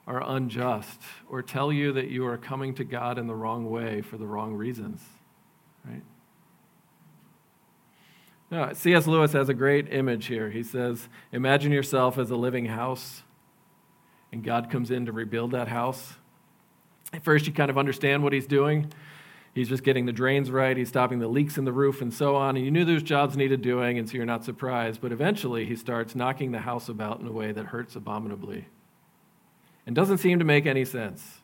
[0.06, 4.02] are unjust, or tell you that you are coming to God in the wrong way
[4.02, 5.02] for the wrong reasons,
[5.84, 6.02] right?
[8.76, 9.08] C.S.
[9.08, 10.50] Lewis has a great image here.
[10.50, 13.24] He says, Imagine yourself as a living house,
[14.30, 16.14] and God comes in to rebuild that house.
[17.12, 18.92] At first, you kind of understand what he's doing.
[19.56, 22.36] He's just getting the drains right, he's stopping the leaks in the roof, and so
[22.36, 22.56] on.
[22.56, 25.00] And you knew those jobs needed doing, and so you're not surprised.
[25.00, 28.66] But eventually, he starts knocking the house about in a way that hurts abominably
[29.86, 31.40] and doesn't seem to make any sense.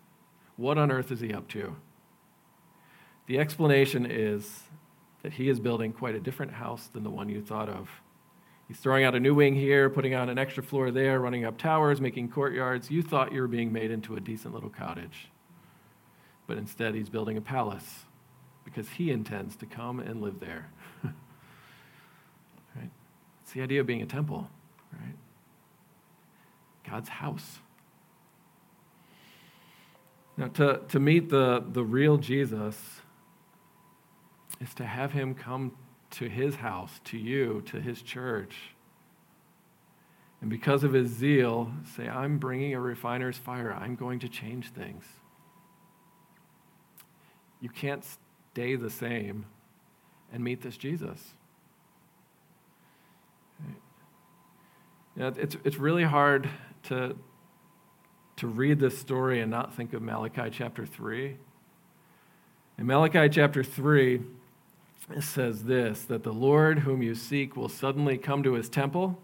[0.57, 1.77] What on earth is he up to?
[3.29, 4.65] The explanation is
[5.23, 7.89] that he is building quite a different house than the one you thought of.
[8.69, 11.57] He's throwing out a new wing here, putting on an extra floor there, running up
[11.57, 12.91] towers, making courtyards.
[12.91, 15.32] You thought you were being made into a decent little cottage.
[16.47, 18.05] But instead, he's building a palace
[18.65, 20.71] because he intends to come and live there.
[21.05, 22.91] right?
[23.43, 24.49] It's the idea of being a temple,
[24.93, 25.17] right?
[26.89, 27.59] God's house.
[30.37, 33.03] Now, to, to meet the, the real Jesus,
[34.61, 35.73] is to have him come
[36.11, 38.55] to his house, to you, to his church.
[40.41, 43.73] And because of his zeal, say, I'm bringing a refiner's fire.
[43.73, 45.05] I'm going to change things.
[47.63, 48.05] You can't
[48.53, 49.47] stay the same
[50.33, 51.35] and meet this Jesus.
[55.15, 56.51] You know, it's, it's really hard
[56.85, 57.17] to,
[58.37, 61.37] to read this story and not think of Malachi chapter 3.
[62.79, 64.23] In Malachi chapter 3,
[65.15, 69.21] it says this that the Lord whom you seek will suddenly come to his temple,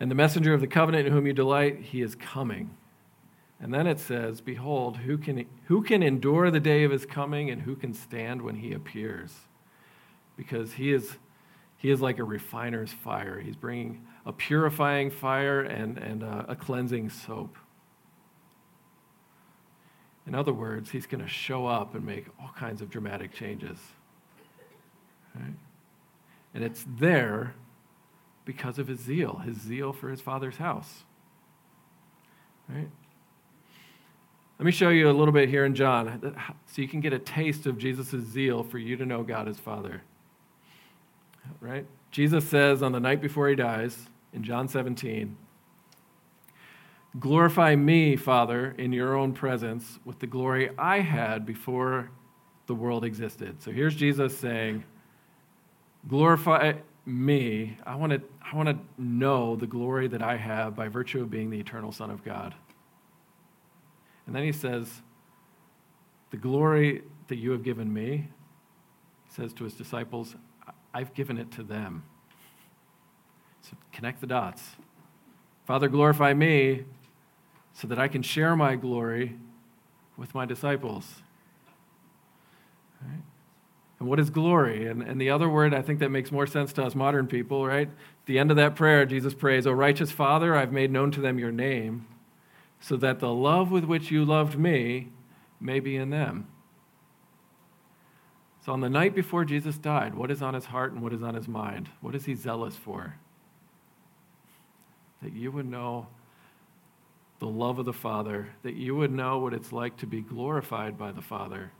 [0.00, 2.76] And the messenger of the covenant in whom you delight, he is coming.
[3.60, 7.50] And then it says, Behold, who can, who can endure the day of his coming,
[7.50, 9.32] and who can stand when he appears?
[10.36, 11.18] Because he is,
[11.76, 13.38] he is like a refiner's fire.
[13.38, 17.56] He's bringing a purifying fire and, and a, a cleansing soap.
[20.26, 23.78] In other words, he's going to show up and make all kinds of dramatic changes.
[25.34, 25.54] Right?
[26.54, 27.54] And it's there
[28.44, 31.04] because of his zeal, his zeal for his father's house.
[32.68, 32.88] Right?
[34.60, 37.18] Let me show you a little bit here in John so you can get a
[37.18, 40.02] taste of Jesus' zeal for you to know God as Father.
[41.62, 41.86] Right?
[42.10, 45.34] Jesus says on the night before he dies in John 17,
[47.18, 52.10] Glorify me, Father, in your own presence with the glory I had before
[52.66, 53.62] the world existed.
[53.62, 54.84] So here's Jesus saying,
[56.06, 56.74] Glorify
[57.06, 57.78] me.
[57.86, 58.20] I want to
[58.52, 61.92] I want to know the glory that I have by virtue of being the eternal
[61.92, 62.54] Son of God.
[64.30, 65.02] And then he says,
[66.30, 68.28] The glory that you have given me,
[69.28, 70.36] says to his disciples,
[70.94, 72.04] I've given it to them.
[73.62, 74.76] So connect the dots.
[75.66, 76.84] Father, glorify me
[77.72, 79.36] so that I can share my glory
[80.16, 81.22] with my disciples.
[83.02, 83.22] Right?
[83.98, 84.86] And what is glory?
[84.86, 87.66] And, and the other word I think that makes more sense to us modern people,
[87.66, 87.88] right?
[87.88, 91.20] At the end of that prayer, Jesus prays, O righteous Father, I've made known to
[91.20, 92.06] them your name
[92.80, 95.08] so that the love with which you loved me
[95.60, 96.48] may be in them.
[98.64, 101.22] So, on the night before Jesus died, what is on his heart and what is
[101.22, 101.88] on his mind?
[102.00, 103.16] What is he zealous for?
[105.22, 106.08] That you would know
[107.38, 110.98] the love of the Father, that you would know what it's like to be glorified
[110.98, 111.72] by the Father,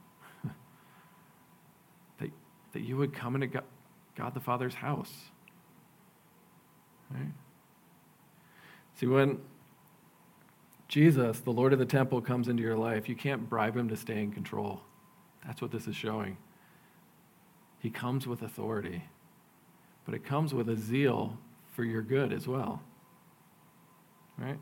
[2.18, 2.30] that,
[2.72, 3.64] that you would come into God,
[4.16, 5.12] God the Father's house.
[7.10, 7.32] Right?
[8.94, 9.38] See, when
[10.90, 13.96] Jesus, the Lord of the temple, comes into your life, you can't bribe him to
[13.96, 14.80] stay in control.
[15.46, 16.36] That's what this is showing.
[17.78, 19.04] He comes with authority,
[20.04, 21.38] but it comes with a zeal
[21.76, 22.82] for your good as well.
[24.36, 24.58] Right?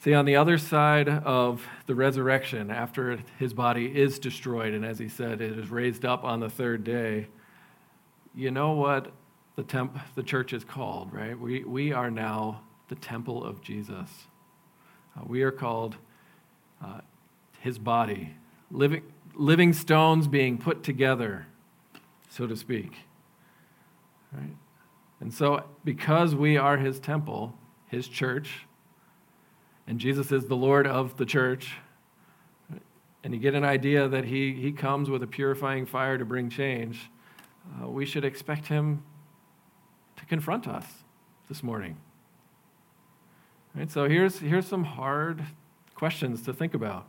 [0.00, 4.98] See, on the other side of the resurrection, after his body is destroyed, and as
[4.98, 7.28] he said, it is raised up on the third day,
[8.34, 9.12] you know what
[9.54, 11.38] the, temp- the church is called, right?
[11.38, 14.10] We, we are now the temple of Jesus.
[15.16, 15.96] Uh, we are called
[16.84, 17.00] uh,
[17.60, 18.34] his body,
[18.70, 19.02] living,
[19.34, 21.46] living stones being put together,
[22.28, 22.92] so to speak.
[24.32, 24.56] Right?
[25.20, 27.54] And so, because we are his temple,
[27.86, 28.66] his church,
[29.86, 31.76] and Jesus is the Lord of the church,
[33.22, 36.50] and you get an idea that he, he comes with a purifying fire to bring
[36.50, 37.10] change,
[37.82, 39.02] uh, we should expect him
[40.16, 40.86] to confront us
[41.48, 41.96] this morning.
[43.76, 45.44] Right, so here's, here's some hard
[45.94, 47.06] questions to think about.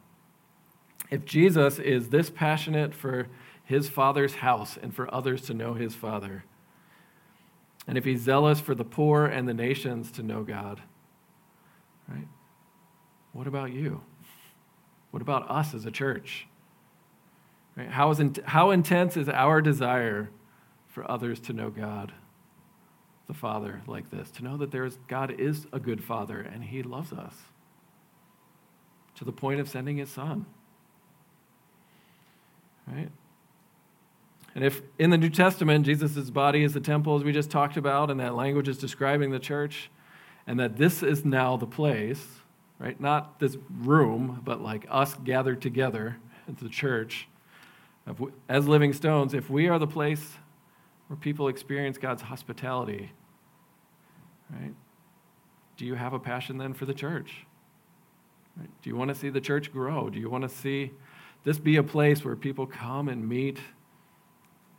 [1.09, 3.27] If Jesus is this passionate for
[3.63, 6.43] his Father's house and for others to know his Father,
[7.87, 10.81] and if he's zealous for the poor and the nations to know God,
[12.09, 12.27] right?
[13.31, 14.01] What about you?
[15.11, 16.47] What about us as a church?
[17.77, 17.89] Right?
[17.89, 20.29] How, is how intense is our desire
[20.89, 22.11] for others to know God?
[23.27, 26.63] The Father like this, to know that there is, God is a good Father and
[26.63, 27.33] He loves us
[29.15, 30.45] to the point of sending His Son.
[32.87, 33.09] Right?
[34.55, 37.77] And if in the New Testament Jesus' body is the temple, as we just talked
[37.77, 39.91] about, and that language is describing the church,
[40.47, 42.25] and that this is now the place,
[42.79, 42.99] right?
[42.99, 47.27] Not this room, but like us gathered together at the church
[48.47, 50.35] as living stones, if we are the place
[51.07, 53.11] where people experience God's hospitality,
[54.49, 54.73] right?
[55.77, 57.45] Do you have a passion then for the church?
[58.57, 58.69] Right?
[58.81, 60.09] Do you want to see the church grow?
[60.09, 60.91] Do you want to see
[61.43, 63.59] this be a place where people come and meet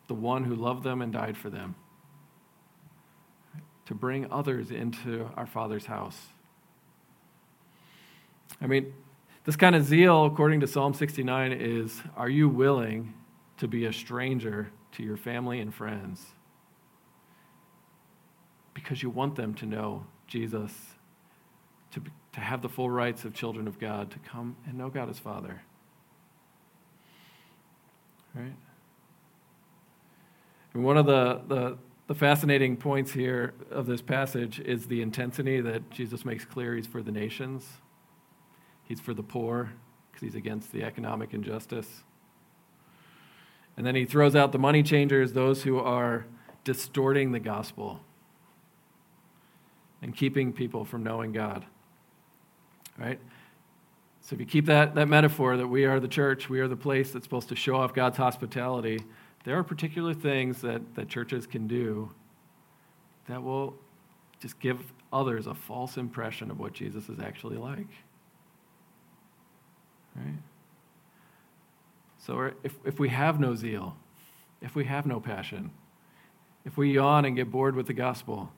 [0.08, 1.76] the one who loved them and died for them?
[3.86, 6.18] To bring others into our Father's house.
[8.60, 8.92] I mean,
[9.44, 13.14] this kind of zeal, according to Psalm 69, is are you willing
[13.58, 16.34] to be a stranger to your family and friends
[18.82, 20.72] because you want them to know Jesus,
[21.90, 22.00] to,
[22.32, 25.18] to have the full rights of children of God, to come and know God as
[25.18, 25.62] Father.
[28.34, 28.54] Right?
[30.74, 35.60] And one of the, the, the fascinating points here of this passage is the intensity
[35.60, 37.66] that Jesus makes clear he's for the nations,
[38.84, 39.72] he's for the poor,
[40.10, 42.04] because he's against the economic injustice.
[43.76, 46.26] And then he throws out the money changers, those who are
[46.62, 48.02] distorting the gospel
[50.02, 51.64] and keeping people from knowing God.
[52.98, 53.18] Right?
[54.20, 56.76] So if you keep that, that metaphor that we are the church, we are the
[56.76, 59.02] place that's supposed to show off God's hospitality,
[59.44, 62.10] there are particular things that, that churches can do
[63.28, 63.74] that will
[64.40, 64.78] just give
[65.12, 67.88] others a false impression of what Jesus is actually like.
[70.14, 70.38] Right?
[72.18, 73.96] So if, if we have no zeal,
[74.60, 75.70] if we have no passion,
[76.64, 78.52] if we yawn and get bored with the gospel,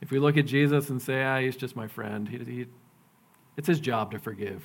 [0.00, 2.66] if we look at Jesus and say, ah, he's just my friend, he, he,
[3.56, 4.64] it's his job to forgive.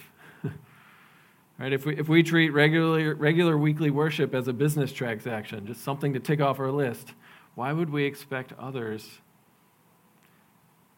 [1.59, 1.73] right?
[1.73, 6.13] If we, if we treat regular, regular weekly worship as a business transaction, just something
[6.13, 7.13] to tick off our list,
[7.55, 9.19] why would we expect others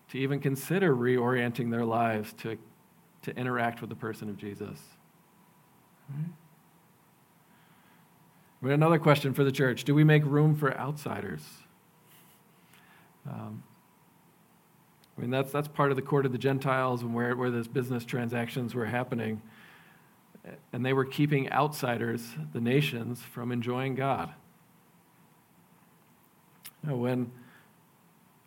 [0.10, 2.58] to even consider reorienting their lives to,
[3.22, 4.80] to interact with the person of Jesus?
[6.10, 6.32] Right?
[8.62, 11.44] But another question for the church Do we make room for outsiders?
[13.30, 13.64] Um,
[15.18, 17.68] I mean, that's, that's part of the court of the Gentiles and where, where those
[17.68, 19.42] business transactions were happening.
[20.74, 22.22] And they were keeping outsiders,
[22.54, 24.34] the nations, from enjoying God.
[26.84, 27.32] Know, when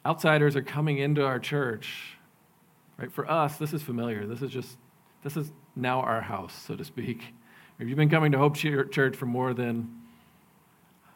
[0.06, 2.16] outsiders are coming into our church,
[2.96, 4.26] right, for us, this is familiar.
[4.26, 4.76] This is just,
[5.24, 7.34] this is now our house, so to speak.
[7.80, 10.02] If you've been coming to Hope Church for more than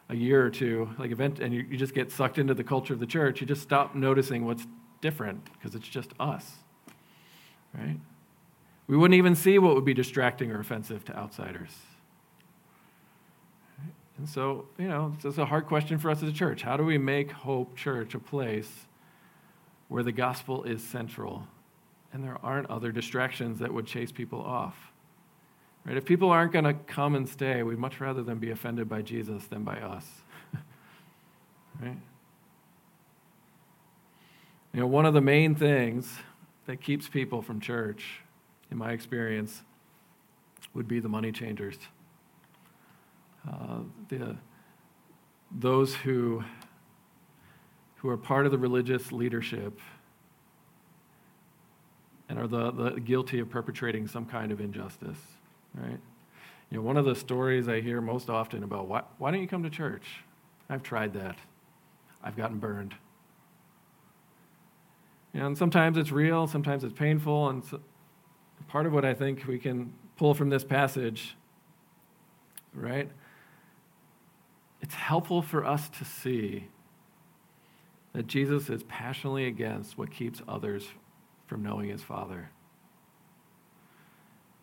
[0.09, 2.93] a year or two, like event, and you, you just get sucked into the culture
[2.93, 4.67] of the church, you just stop noticing what's
[5.03, 6.49] different because it's just us,
[7.73, 7.99] right?
[8.87, 11.75] We wouldn't even see what would be distracting or offensive to outsiders.
[14.17, 16.61] And so, you know, it's a hard question for us as a church.
[16.61, 18.71] How do we make Hope Church a place
[19.89, 21.47] where the gospel is central
[22.13, 24.77] and there aren't other distractions that would chase people off?
[25.85, 25.97] Right?
[25.97, 29.01] If people aren't going to come and stay, we'd much rather them be offended by
[29.01, 30.05] Jesus than by us.
[31.81, 31.97] right?
[34.73, 36.17] You know, one of the main things
[36.65, 38.21] that keeps people from church,
[38.71, 39.61] in my experience,
[40.73, 41.77] would be the money changers.
[43.47, 44.35] Uh, the,
[45.51, 46.43] those who,
[47.97, 49.79] who are part of the religious leadership
[52.27, 55.19] and are the, the guilty of perpetrating some kind of injustice,
[55.75, 55.99] right?
[56.71, 59.47] You know, one of the stories I hear most often about why, why don't you
[59.47, 60.23] come to church?
[60.67, 61.37] I've tried that.
[62.23, 62.95] I've gotten burned.
[65.33, 67.49] And sometimes it's real, sometimes it's painful.
[67.49, 67.79] And so
[68.67, 71.35] part of what I think we can pull from this passage,
[72.73, 73.09] right?
[74.81, 76.67] It's helpful for us to see
[78.13, 80.87] that Jesus is passionately against what keeps others
[81.47, 82.49] from knowing his Father.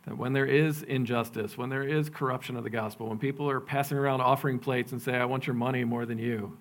[0.07, 3.61] That when there is injustice, when there is corruption of the gospel, when people are
[3.61, 6.57] passing around offering plates and say, I want your money more than you,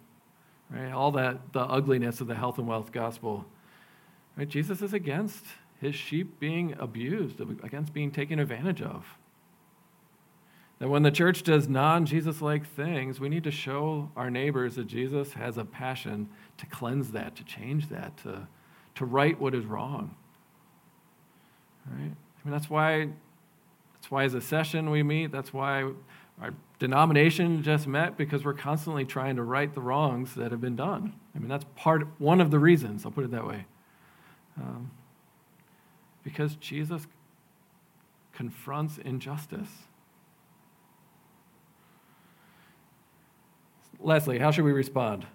[0.70, 0.92] right?
[0.92, 3.46] All that, the ugliness of the health and wealth gospel
[4.40, 4.48] Right?
[4.48, 5.44] Jesus is against
[5.82, 9.06] his sheep being abused, against being taken advantage of.
[10.80, 14.76] That when the church does non Jesus like things, we need to show our neighbors
[14.76, 18.48] that Jesus has a passion to cleanse that, to change that, to,
[18.96, 20.16] to right what is wrong.
[21.86, 22.00] Right?
[22.00, 23.10] I mean, that's why,
[23.96, 25.92] that's why as a session we meet, that's why
[26.42, 30.78] our denomination just met, because we're constantly trying to right the wrongs that have been
[30.78, 31.14] done.
[31.36, 33.66] I mean, that's part, one of the reasons, I'll put it that way.
[34.60, 34.92] Um,
[36.24, 37.08] because Jesus
[38.34, 39.70] confronts injustice.
[44.00, 45.26] Leslie, how should we respond?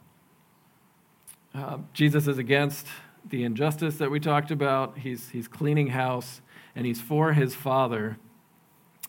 [1.54, 2.86] Uh, Jesus is against
[3.28, 4.98] the injustice that we talked about.
[4.98, 6.40] He's, he's cleaning house
[6.74, 8.18] and he's for his Father.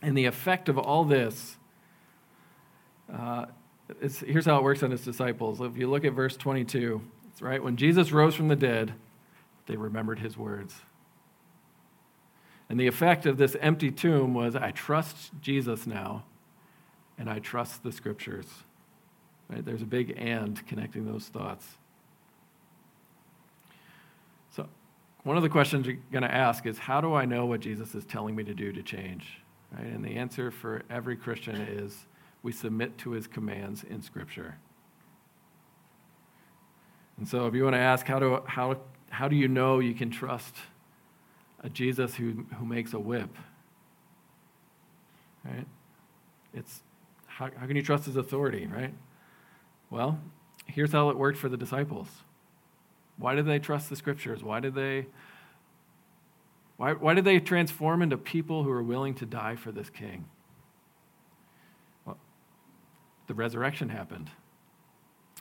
[0.01, 1.57] And the effect of all this,
[3.11, 3.45] uh,
[4.25, 5.61] here's how it works on his disciples.
[5.61, 7.01] If you look at verse 22,
[7.31, 8.93] it's right when Jesus rose from the dead,
[9.67, 10.75] they remembered his words.
[12.69, 16.23] And the effect of this empty tomb was I trust Jesus now,
[17.17, 18.47] and I trust the scriptures.
[19.49, 19.63] Right?
[19.63, 21.65] There's a big and connecting those thoughts.
[24.55, 24.67] So,
[25.23, 27.93] one of the questions you're going to ask is how do I know what Jesus
[27.93, 29.41] is telling me to do to change?
[29.71, 29.85] Right?
[29.85, 32.07] And the answer for every Christian is
[32.41, 34.57] we submit to his commands in Scripture.
[37.17, 38.77] And so, if you want to ask how do, how
[39.15, 40.53] how do you know you can trust
[41.63, 43.29] a Jesus who, who makes a whip?
[45.45, 45.65] Right?
[46.53, 46.81] It's
[47.25, 48.93] how, how can you trust his authority, right?
[49.89, 50.19] Well,
[50.65, 52.09] here's how it worked for the disciples.
[53.17, 54.43] Why did they trust the scriptures?
[54.43, 55.07] Why did they
[56.75, 60.25] why, why did they transform into people who are willing to die for this king?
[62.05, 62.17] Well,
[63.27, 64.29] the resurrection happened.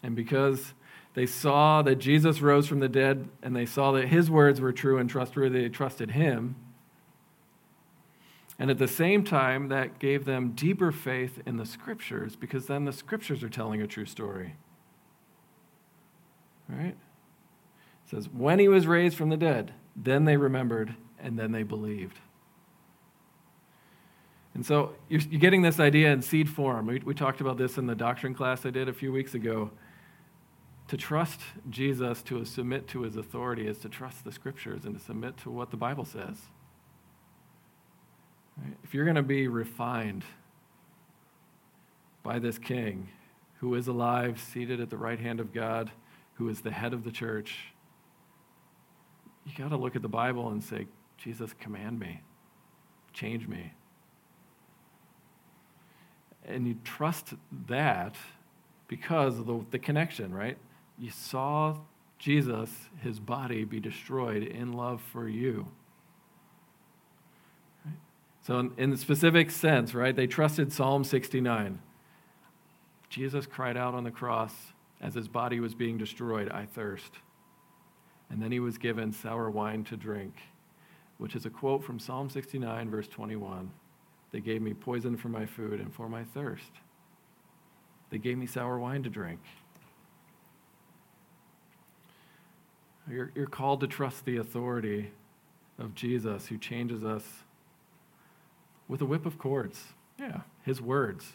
[0.05, 0.75] And because
[1.15, 4.73] they saw that Jesus rose from the dead and they saw that his words were
[4.73, 6.57] true and trustworthy, they trusted him.
[8.59, 12.85] And at the same time, that gave them deeper faith in the scriptures because then
[12.85, 14.57] the scriptures are telling a true story.
[16.69, 16.97] Right?
[16.97, 21.63] It says, when he was raised from the dead, then they remembered and then they
[21.63, 22.19] believed.
[24.55, 26.87] And so you're, getting this idea in seed form.
[26.87, 29.71] We, talked about this in the doctrine class I did a few weeks ago.
[30.89, 35.03] To trust Jesus, to submit to his authority, is to trust the scriptures and to
[35.03, 36.37] submit to what the Bible says.
[38.83, 40.25] If you're going to be refined
[42.23, 43.09] by this king
[43.61, 45.91] who is alive, seated at the right hand of God,
[46.35, 47.73] who is the head of the church,
[49.47, 52.21] you got to look at the Bible and say, Jesus, command me,
[53.13, 53.73] change me.
[56.47, 57.35] And you trust
[57.69, 58.17] that
[58.87, 60.59] because of the, the connection, right?
[60.99, 61.77] You saw
[62.19, 62.71] Jesus,
[63.03, 65.69] his body, be destroyed in love for you.
[68.43, 71.79] So, in, in the specific sense, right, they trusted Psalm 69.
[73.09, 74.55] Jesus cried out on the cross
[75.01, 77.13] as his body was being destroyed, I thirst.
[78.31, 80.35] And then he was given sour wine to drink,
[81.19, 83.71] which is a quote from Psalm 69, verse 21.
[84.33, 86.73] They gave me poison for my food and for my thirst.
[88.11, 89.41] They gave me sour wine to drink.
[93.09, 95.11] You're, you're called to trust the authority
[95.79, 97.23] of Jesus who changes us
[98.89, 99.83] with a whip of cords.
[100.19, 101.33] Yeah, his words.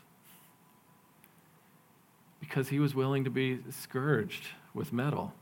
[2.39, 5.33] Because he was willing to be scourged with metal.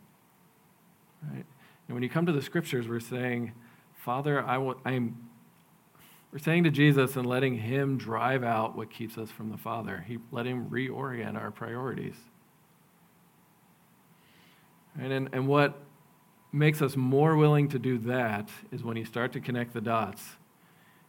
[1.23, 1.45] Right?
[1.87, 3.53] And when you come to the scriptures, we're saying,
[3.95, 5.29] Father, I will, I'm,
[6.31, 10.03] we're saying to Jesus and letting him drive out what keeps us from the Father.
[10.07, 12.15] He let him reorient our priorities.
[14.97, 15.11] Right?
[15.11, 15.77] And, and what
[16.51, 20.23] makes us more willing to do that is when you start to connect the dots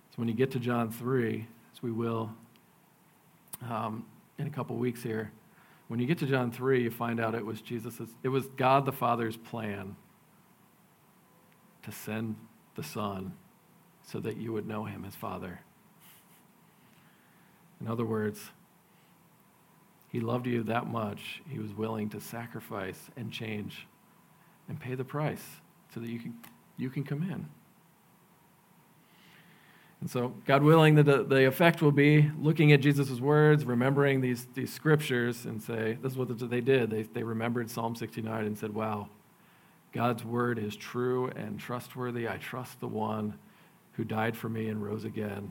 [0.09, 2.31] It's when you get to John 3, as we will
[3.69, 4.05] um,
[4.39, 5.33] in a couple weeks here,
[5.89, 8.85] when you get to John 3, you find out it was Jesus's, it was God
[8.85, 9.97] the Father's plan
[11.83, 12.37] to send
[12.75, 13.33] the Son
[14.03, 15.61] so that you would know him as Father.
[17.81, 18.51] In other words,
[20.11, 23.87] he loved you that much, he was willing to sacrifice and change
[24.69, 25.45] and pay the price
[25.93, 26.35] so that you can,
[26.77, 27.49] you can come in.
[30.01, 34.47] And so, God willing, the, the effect will be looking at Jesus' words, remembering these,
[34.55, 36.91] these scriptures, and say, this is what they did.
[36.91, 39.09] They, they remembered Psalm 69 and said, wow,
[39.93, 42.29] God's word is true and trustworthy.
[42.29, 43.39] I trust the one
[43.93, 45.51] who died for me and rose again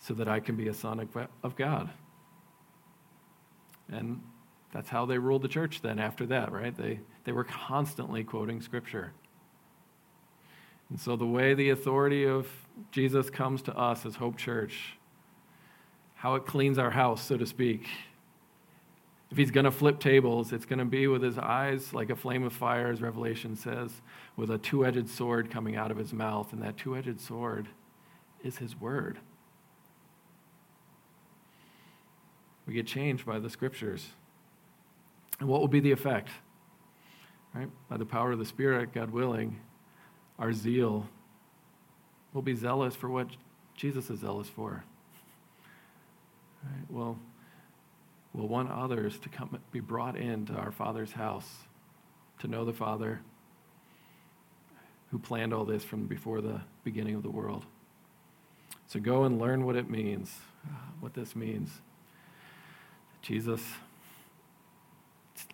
[0.00, 1.08] so that I can be a son
[1.44, 1.90] of God.
[3.90, 4.20] And
[4.72, 6.76] that's how they ruled the church then after that, right?
[6.76, 9.12] They, they were constantly quoting scripture.
[10.90, 12.46] And so, the way the authority of
[12.90, 14.94] Jesus comes to us as Hope Church,
[16.14, 17.86] how it cleans our house, so to speak.
[19.30, 22.16] If he's going to flip tables, it's going to be with his eyes like a
[22.16, 24.00] flame of fire, as Revelation says,
[24.36, 26.52] with a two edged sword coming out of his mouth.
[26.54, 27.68] And that two edged sword
[28.42, 29.18] is his word.
[32.66, 34.08] We get changed by the scriptures.
[35.40, 36.30] And what will be the effect?
[37.54, 37.68] Right?
[37.88, 39.60] By the power of the Spirit, God willing,
[40.38, 41.08] our zeal
[42.32, 43.28] will be zealous for what
[43.74, 44.84] Jesus is zealous for.
[46.64, 46.84] Right?
[46.90, 47.18] Well,
[48.32, 51.48] we'll want others to come be brought into our Father's house
[52.40, 53.20] to know the Father
[55.10, 57.64] who planned all this from before the beginning of the world.
[58.86, 60.34] So go and learn what it means,
[60.66, 61.70] uh, what this means.
[63.22, 63.62] Jesus,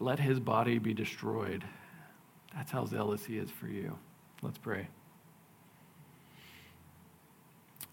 [0.01, 1.64] let his body be destroyed.
[2.55, 3.99] That's how zealous he is for you.
[4.42, 4.88] Let's pray.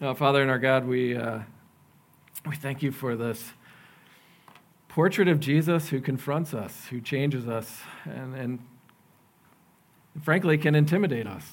[0.00, 1.40] Uh, Father and our God, we, uh,
[2.46, 3.52] we thank you for this
[4.88, 8.58] portrait of Jesus who confronts us, who changes us, and, and
[10.22, 11.46] frankly can intimidate us.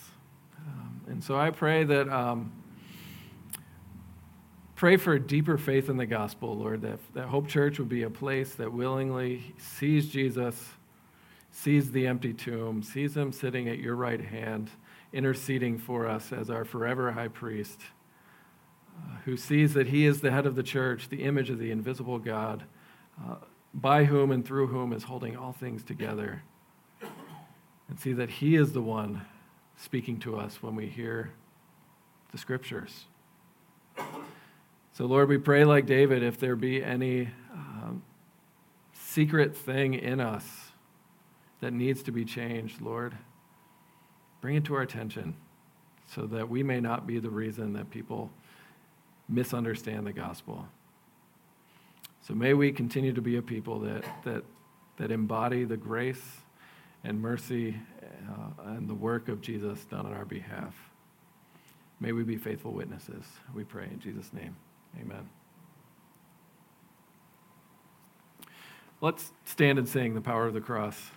[0.58, 2.10] Um, and so I pray that.
[2.10, 2.59] Um,
[4.80, 8.04] pray for a deeper faith in the gospel, Lord, that, that Hope Church would be
[8.04, 10.70] a place that willingly sees Jesus,
[11.52, 14.70] sees the empty tomb, sees him sitting at your right hand
[15.12, 17.82] interceding for us as our forever high priest,
[18.98, 21.72] uh, who sees that he is the head of the church, the image of the
[21.72, 22.64] invisible God,
[23.22, 23.36] uh,
[23.74, 26.42] by whom and through whom is holding all things together.
[27.90, 29.26] And see that he is the one
[29.76, 31.34] speaking to us when we hear
[32.32, 33.08] the scriptures.
[35.00, 38.04] So, Lord, we pray like David, if there be any um,
[38.92, 40.44] secret thing in us
[41.62, 43.16] that needs to be changed, Lord,
[44.42, 45.38] bring it to our attention
[46.14, 48.30] so that we may not be the reason that people
[49.30, 50.68] misunderstand the gospel.
[52.28, 54.44] So may we continue to be a people that, that,
[54.98, 56.42] that embody the grace
[57.06, 57.80] and mercy
[58.30, 60.76] uh, and the work of Jesus done on our behalf.
[62.02, 63.24] May we be faithful witnesses.
[63.56, 64.58] We pray in Jesus' name.
[64.98, 65.30] Amen.
[69.02, 71.12] Let's stand and sing the power of the cross.